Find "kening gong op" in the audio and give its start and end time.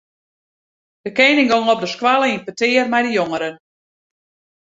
1.19-1.79